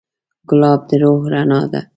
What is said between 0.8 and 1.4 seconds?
د روح